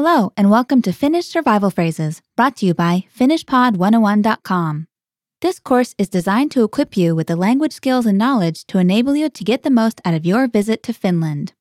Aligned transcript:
Hello, 0.00 0.32
and 0.36 0.48
welcome 0.48 0.80
to 0.82 0.92
Finnish 0.92 1.26
Survival 1.26 1.70
Phrases, 1.70 2.22
brought 2.36 2.54
to 2.58 2.66
you 2.66 2.72
by 2.72 3.06
FinnishPod101.com. 3.18 4.86
This 5.40 5.58
course 5.58 5.96
is 5.98 6.08
designed 6.08 6.52
to 6.52 6.62
equip 6.62 6.96
you 6.96 7.16
with 7.16 7.26
the 7.26 7.34
language 7.34 7.72
skills 7.72 8.06
and 8.06 8.16
knowledge 8.16 8.64
to 8.66 8.78
enable 8.78 9.16
you 9.16 9.28
to 9.28 9.42
get 9.42 9.64
the 9.64 9.70
most 9.70 10.00
out 10.04 10.14
of 10.14 10.24
your 10.24 10.46
visit 10.46 10.84
to 10.84 10.92
Finland. 10.92 11.52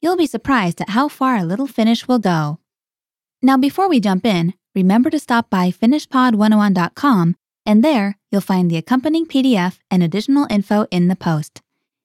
You'll 0.00 0.16
be 0.16 0.28
surprised 0.28 0.80
at 0.80 0.90
how 0.90 1.08
far 1.08 1.36
a 1.36 1.44
little 1.44 1.66
Finnish 1.66 2.06
will 2.06 2.20
go. 2.20 2.60
Now, 3.42 3.56
before 3.56 3.88
we 3.88 3.98
jump 3.98 4.24
in, 4.24 4.54
remember 4.72 5.10
to 5.10 5.18
stop 5.18 5.50
by 5.50 5.72
FinnishPod101.com, 5.72 7.34
and 7.66 7.82
there 7.82 8.18
you'll 8.30 8.40
find 8.40 8.70
the 8.70 8.76
accompanying 8.76 9.26
PDF 9.26 9.80
and 9.90 10.04
additional 10.04 10.46
info 10.48 10.86
in 10.92 11.08
the 11.08 11.16
post. 11.16 11.60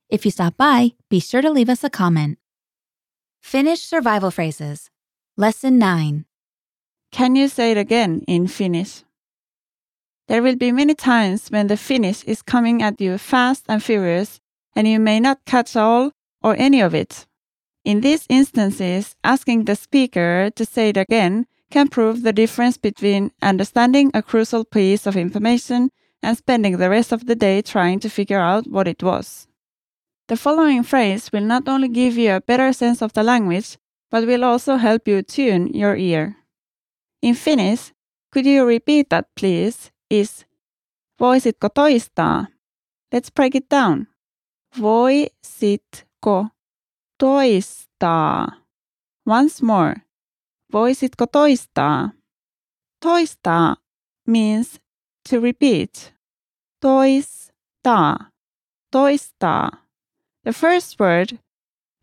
If 0.10 0.26
you 0.26 0.32
stop 0.32 0.58
by, 0.58 0.94
be 1.12 1.20
sure 1.20 1.44
to 1.44 1.52
leave 1.52 1.70
us 1.70 1.84
a 1.84 1.92
comment. 1.92 2.40
Finnish 3.40 3.82
Survival 3.84 4.32
Phrases 4.32 4.90
Lesson 5.38 5.78
9 5.78 6.24
Can 7.12 7.36
you 7.36 7.50
say 7.50 7.72
it 7.72 7.78
again 7.78 8.24
in 8.26 8.48
Finnish? 8.48 9.04
There 10.30 10.42
will 10.42 10.56
be 10.56 10.72
many 10.72 10.96
times 10.96 11.50
when 11.50 11.68
the 11.68 11.76
Finnish 11.76 12.24
is 12.24 12.42
coming 12.42 12.82
at 12.82 13.02
you 13.02 13.18
fast 13.18 13.66
and 13.68 13.84
furious, 13.84 14.40
and 14.78 14.88
you 14.88 14.98
may 14.98 15.20
not 15.20 15.44
catch 15.46 15.76
all 15.76 16.14
or 16.42 16.56
any 16.58 16.80
of 16.80 16.96
it. 16.96 17.26
In 17.84 18.00
these 18.00 18.26
instances, 18.30 19.18
asking 19.26 19.66
the 19.66 19.76
speaker 19.76 20.52
to 20.56 20.66
say 20.66 20.88
it 20.88 20.98
again 20.98 21.48
can 21.70 21.90
prove 21.90 22.24
the 22.24 22.32
difference 22.32 22.78
between 22.78 23.34
understanding 23.42 24.12
a 24.14 24.24
crucial 24.24 24.64
piece 24.64 25.06
of 25.06 25.18
information 25.18 25.90
and 26.24 26.38
spending 26.38 26.78
the 26.78 26.90
rest 26.90 27.12
of 27.12 27.26
the 27.26 27.36
day 27.36 27.62
trying 27.62 28.00
to 28.00 28.10
figure 28.10 28.40
out 28.40 28.68
what 28.68 28.88
it 28.88 29.04
was. 29.04 29.48
The 30.30 30.38
following 30.38 30.84
phrase 30.84 31.30
will 31.34 31.44
not 31.44 31.68
only 31.68 31.90
give 31.90 32.18
you 32.18 32.32
a 32.32 32.40
better 32.40 32.72
sense 32.72 33.02
of 33.02 33.12
the 33.12 33.22
language, 33.22 33.78
but 34.16 34.26
will 34.26 34.46
also 34.46 34.78
help 34.78 35.10
you 35.10 35.22
tune 35.22 35.68
your 35.74 35.94
ear. 35.98 36.38
In 37.22 37.36
Finnish, 37.36 37.92
could 38.32 38.46
you 38.46 38.64
repeat 38.64 39.10
that 39.10 39.26
please? 39.36 39.92
Is 40.10 40.46
voisitko 41.20 41.68
toistaa? 41.76 42.48
Let's 43.12 43.30
break 43.30 43.56
it 43.56 43.68
down. 43.70 44.08
Voisitko 44.78 46.52
toistaa? 47.20 48.48
Once 49.28 49.62
more. 49.62 49.96
Voisitko 50.72 51.28
toistaa? 51.28 52.14
Toistaa 53.04 53.76
means 54.26 54.80
to 55.30 55.42
repeat. 55.42 56.14
Toistaa. 56.82 58.32
Toistaa. 58.94 59.72
The 60.46 60.54
first 60.54 60.98
word, 61.02 61.40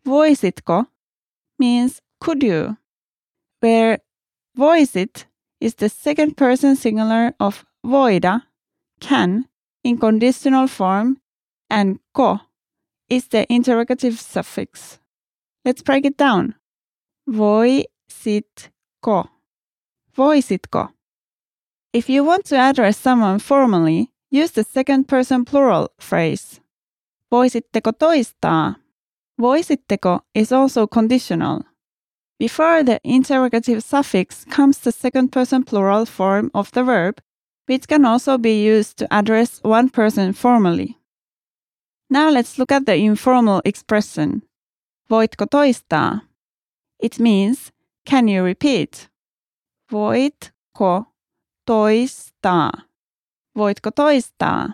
voisitko, 0.05 0.85
means 1.57 2.02
could 2.23 2.41
you, 2.41 2.77
where 3.59 3.99
voisit 4.57 5.25
is 5.59 5.75
the 5.75 5.89
second 5.89 6.37
person 6.37 6.73
singular 6.75 7.33
of 7.37 7.65
voida, 7.85 8.43
can, 9.01 9.45
in 9.83 9.97
conditional 9.97 10.67
form, 10.67 11.17
and 11.69 11.99
ko 12.13 12.39
is 13.09 13.27
the 13.27 13.45
interrogative 13.53 14.17
suffix. 14.17 14.99
Let's 15.65 15.83
break 15.83 16.05
it 16.05 16.17
down. 16.17 16.55
Voisitko. 17.29 19.27
Voisitko. 20.17 20.89
If 21.91 22.09
you 22.09 22.23
want 22.23 22.45
to 22.45 22.55
address 22.55 22.97
someone 22.97 23.39
formally, 23.39 24.11
use 24.31 24.51
the 24.51 24.63
second 24.63 25.09
person 25.09 25.43
plural 25.43 25.89
phrase. 25.99 26.61
Voisitteko 27.29 27.91
toistaa? 27.91 28.75
Voisitteko 29.37 30.21
is 30.33 30.53
also 30.53 30.87
conditional. 30.87 31.63
Before 32.39 32.83
the 32.83 32.99
interrogative 33.03 33.83
suffix 33.83 34.45
comes 34.45 34.79
the 34.79 34.91
second 34.91 35.31
person 35.31 35.63
plural 35.63 36.05
form 36.05 36.51
of 36.53 36.71
the 36.71 36.83
verb, 36.83 37.21
which 37.67 37.87
can 37.87 38.05
also 38.05 38.37
be 38.37 38.63
used 38.63 38.97
to 38.97 39.13
address 39.13 39.59
one 39.63 39.89
person 39.89 40.33
formally. 40.33 40.97
Now 42.09 42.29
let's 42.29 42.57
look 42.57 42.71
at 42.71 42.85
the 42.85 42.95
informal 42.95 43.61
expression. 43.65 44.43
Voitko 45.09 45.47
toistaa? 45.47 46.21
It 46.99 47.19
means, 47.19 47.71
can 48.05 48.27
you 48.27 48.43
repeat? 48.43 49.09
Voitko 49.91 51.07
toistaa? 51.67 52.71
Voitko 53.57 53.91
toistaa? 53.91 54.73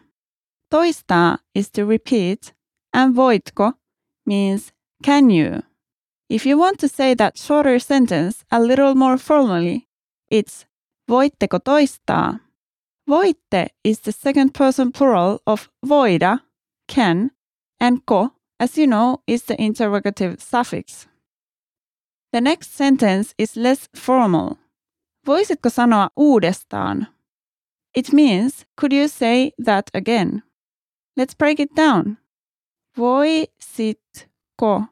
Toistaa 0.71 1.39
is 1.53 1.69
to 1.71 1.85
repeat, 1.85 2.53
and 2.93 3.15
voitko 3.15 3.73
means 4.25 4.71
can 5.03 5.29
you. 5.29 5.63
If 6.29 6.45
you 6.45 6.59
want 6.59 6.77
to 6.79 6.87
say 6.87 7.15
that 7.15 7.39
shorter 7.39 7.79
sentence 7.79 8.45
a 8.51 8.59
little 8.59 8.93
more 8.93 9.17
formally, 9.17 9.87
it's 10.29 10.65
voitteko 11.09 11.59
toistaa? 11.59 12.39
Voitte 13.09 13.69
is 13.83 14.01
the 14.01 14.11
second 14.11 14.53
person 14.53 14.91
plural 14.91 15.41
of 15.47 15.69
voida, 15.83 16.41
can, 16.87 17.31
and 17.79 18.05
ko, 18.05 18.31
as 18.59 18.77
you 18.77 18.85
know, 18.85 19.23
is 19.25 19.45
the 19.45 19.59
interrogative 19.59 20.39
suffix. 20.39 21.07
The 22.31 22.41
next 22.41 22.75
sentence 22.75 23.33
is 23.39 23.57
less 23.57 23.89
formal. 23.95 24.59
Voisitko 25.25 25.69
sanoa 25.71 26.09
uudestaan? 26.15 27.07
It 27.95 28.13
means, 28.13 28.65
could 28.77 28.93
you 28.93 29.07
say 29.07 29.51
that 29.57 29.89
again? 29.95 30.43
Let's 31.17 31.33
break 31.33 31.59
it 31.59 31.73
down. 31.75 32.19
Voisitko 32.95 34.89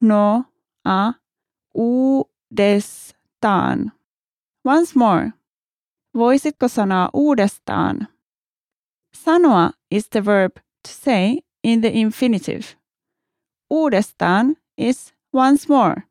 sanoa 0.00 1.14
uudestaan? 1.74 3.12
Once 4.64 4.92
more. 4.98 5.32
Voisitko 6.14 6.68
sanoa 6.68 7.08
uudestaan? 7.14 8.08
Sanoa 9.16 9.70
is 9.90 10.08
the 10.08 10.24
verb 10.24 10.52
to 10.56 10.90
say 10.90 11.38
in 11.64 11.80
the 11.80 11.88
infinitive. 11.88 12.64
Uudestaan 13.72 14.56
is 14.78 15.14
once 15.34 15.68
more. 15.68 16.02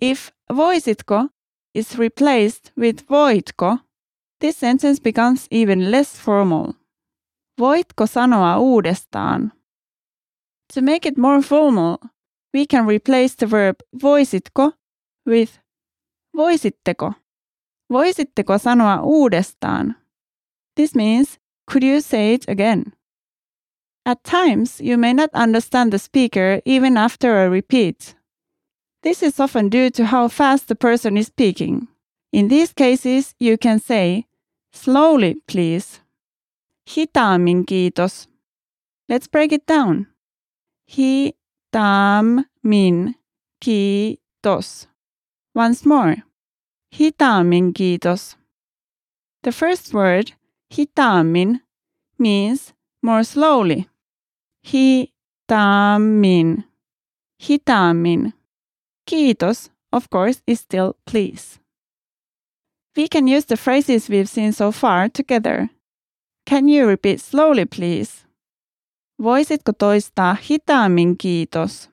If 0.00 0.30
voisitko 0.52 1.28
is 1.74 1.98
replaced 1.98 2.72
with 2.76 3.06
voitko, 3.08 3.78
this 4.40 4.60
sentence 4.60 5.00
becomes 5.02 5.46
even 5.50 5.90
less 5.90 6.20
formal. 6.20 6.72
Voitko 7.60 8.06
sanoa 8.06 8.58
uudestaan? 8.58 9.52
To 10.74 10.82
make 10.82 11.08
it 11.08 11.18
more 11.18 11.42
formal, 11.42 11.96
we 12.52 12.66
can 12.66 12.86
replace 12.86 13.34
the 13.36 13.46
verb 13.46 13.76
voisitko 13.94 14.72
with 15.26 15.58
voisitteko. 16.36 17.14
Voisitteko 17.92 18.58
sanoa 18.58 19.02
uudestaan? 19.02 19.94
This 20.76 20.94
means, 20.94 21.38
could 21.66 21.82
you 21.82 22.00
say 22.00 22.34
it 22.34 22.48
again? 22.48 22.92
At 24.06 24.24
times, 24.24 24.80
you 24.80 24.96
may 24.96 25.12
not 25.12 25.30
understand 25.34 25.92
the 25.92 25.98
speaker 25.98 26.60
even 26.64 26.96
after 26.96 27.44
a 27.44 27.50
repeat. 27.50 28.14
This 29.02 29.22
is 29.22 29.40
often 29.40 29.68
due 29.68 29.90
to 29.90 30.06
how 30.06 30.28
fast 30.28 30.68
the 30.68 30.74
person 30.74 31.16
is 31.16 31.26
speaking. 31.26 31.88
In 32.32 32.48
these 32.48 32.72
cases, 32.72 33.34
you 33.38 33.58
can 33.58 33.80
say, 33.80 34.26
slowly, 34.72 35.36
please. 35.46 36.00
Hitaammin 36.86 37.64
kiitos. 37.64 38.26
Let's 39.08 39.26
break 39.26 39.52
it 39.52 39.66
down. 39.66 40.06
Hitaammin 41.72 43.14
kiitos. 43.64 44.88
Once 45.54 45.86
more. 45.86 46.16
Hitaammin 46.92 47.72
kiitos. 47.72 48.36
The 49.44 49.52
first 49.52 49.94
word, 49.94 50.32
hitaammin, 50.72 51.60
means 52.18 52.72
more 53.02 53.22
slowly. 53.22 53.88
Hitaammin. 54.66 56.64
Hitaammin. 57.40 58.32
Kiitos, 59.08 59.70
of 59.92 60.10
course, 60.10 60.42
is 60.48 60.60
still 60.60 60.96
please. 61.06 61.60
We 62.96 63.06
can 63.06 63.28
use 63.28 63.44
the 63.44 63.56
phrases 63.56 64.08
we've 64.08 64.28
seen 64.28 64.52
so 64.52 64.72
far 64.72 65.08
together. 65.08 65.70
Can 66.46 66.66
you 66.66 66.86
repeat 66.86 67.20
slowly, 67.20 67.64
please? 67.64 68.24
Voisitko 69.20 69.72
toistaa 69.72 70.34
hitaammin 70.34 71.16
kiitos? 71.18 71.88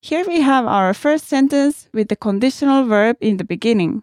Here 0.00 0.24
we 0.26 0.40
have 0.40 0.66
our 0.66 0.94
first 0.94 1.28
sentence 1.28 1.88
with 1.92 2.08
the 2.08 2.16
conditional 2.16 2.88
verb 2.88 3.16
in 3.20 3.36
the 3.36 3.44
beginning. 3.44 4.02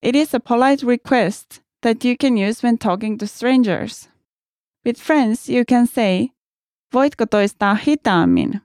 It 0.00 0.14
is 0.14 0.32
a 0.32 0.38
polite 0.38 0.84
request 0.84 1.60
that 1.82 2.04
you 2.04 2.16
can 2.16 2.36
use 2.36 2.62
when 2.62 2.78
talking 2.78 3.18
to 3.18 3.26
strangers. 3.26 4.08
With 4.84 4.96
friends, 4.96 5.48
you 5.48 5.64
can 5.64 5.88
say, 5.88 6.30
Voitko 6.92 7.26
toistaa 7.26 7.76
hitaammin? 7.76 8.60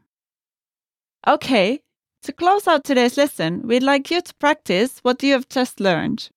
Okay, 1.27 1.79
to 2.21 2.31
close 2.31 2.67
out 2.67 2.83
today's 2.83 3.17
lesson, 3.17 3.61
we'd 3.67 3.81
like 3.81 4.11
you 4.11 4.21
to 4.21 4.33
practice 4.35 4.99
what 5.01 5.23
you 5.23 5.33
have 5.33 5.49
just 5.49 5.79
learned. 5.79 6.29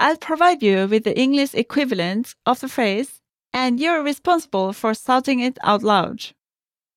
I'll 0.00 0.16
provide 0.16 0.60
you 0.60 0.88
with 0.88 1.04
the 1.04 1.16
English 1.16 1.54
equivalent 1.54 2.34
of 2.46 2.58
the 2.58 2.68
phrase, 2.68 3.19
and 3.52 3.80
you're 3.80 4.02
responsible 4.02 4.72
for 4.72 4.94
shouting 4.94 5.40
it 5.40 5.58
out 5.62 5.82
loud. 5.82 6.32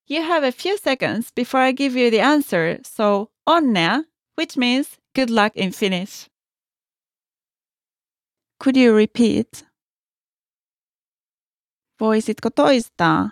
You 0.07 0.21
have 0.21 0.43
a 0.43 0.51
few 0.51 0.77
seconds 0.77 1.31
before 1.31 1.61
I 1.61 1.71
give 1.71 1.95
you 1.95 2.09
the 2.09 2.19
answer, 2.19 2.79
so 2.83 3.29
onnea, 3.47 4.05
which 4.35 4.57
means 4.57 4.97
Good 5.15 5.29
luck 5.29 5.55
in 5.55 5.71
Finnish. 5.71 6.27
Could 8.59 8.75
you 8.75 8.95
repeat? 8.95 9.63
Voisitko 12.01 12.49
toistaa? 12.49 13.29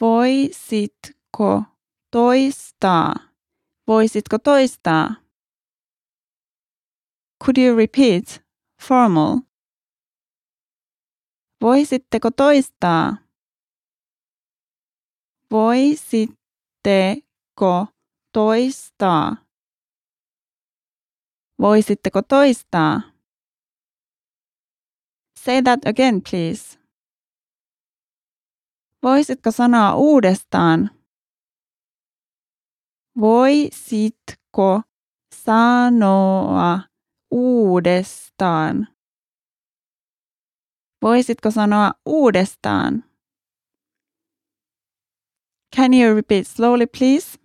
Voisitko 0.00 1.66
toistaa? 2.10 3.14
Voisitko 3.86 4.38
toistaa? 4.38 5.16
Could 7.44 7.58
you 7.58 7.76
repeat? 7.76 8.42
Formal. 8.80 9.43
Voisitteko 11.64 12.30
toistaa? 12.30 13.16
Voisitteko 15.50 16.26
toistaa? 18.32 19.36
Voisitteko 21.60 22.22
toistaa? 22.22 23.00
Say 25.44 25.62
that 25.62 25.80
again, 25.86 26.22
please. 26.30 26.78
Voisitko 29.02 29.50
sanoa 29.50 29.94
uudestaan? 29.96 30.90
Voisitko 33.20 34.82
sanoa 35.34 36.80
uudestaan? 37.30 38.93
Voisitko 41.04 41.50
sanoa 41.50 41.92
uudestaan? 42.06 43.04
Can 45.76 45.94
you 45.94 46.14
repeat 46.14 46.46
slowly, 46.46 46.86
please? 46.86 47.38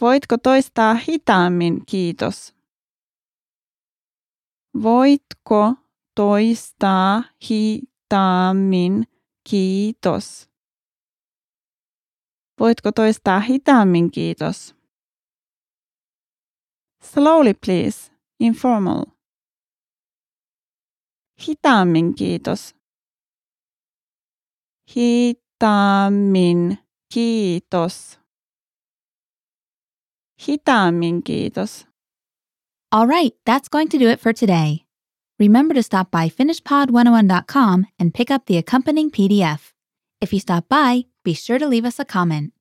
Voitko 0.00 0.38
toistaa 0.38 0.94
hitaammin, 0.94 1.86
kiitos? 1.86 2.54
Voitko 4.82 5.74
toistaa 6.14 7.22
hitaammin, 7.50 9.04
kiitos? 9.50 10.50
Voitko 12.60 12.92
toistaa 12.92 13.40
hitaammin, 13.40 14.10
kiitos? 14.10 14.74
Slowly, 17.02 17.54
please. 17.54 18.12
Informal. 18.40 19.15
Hitaammin, 21.38 22.14
kiitos. 22.14 22.72
Hitaammin, 24.88 26.78
kiitos. 27.12 28.16
Hitaammin, 30.40 31.22
kiitos. 31.22 31.84
All 32.92 33.06
right, 33.06 33.32
that's 33.44 33.68
going 33.68 33.88
to 33.88 33.98
do 33.98 34.08
it 34.08 34.20
for 34.20 34.32
today. 34.32 34.84
Remember 35.38 35.74
to 35.74 35.82
stop 35.82 36.10
by 36.10 36.28
finnishpod101.com 36.30 37.86
and 37.98 38.14
pick 38.14 38.30
up 38.30 38.46
the 38.46 38.56
accompanying 38.56 39.10
PDF. 39.10 39.72
If 40.20 40.32
you 40.32 40.40
stop 40.40 40.68
by, 40.68 41.04
be 41.24 41.34
sure 41.34 41.58
to 41.58 41.66
leave 41.66 41.84
us 41.84 41.98
a 41.98 42.04
comment. 42.06 42.52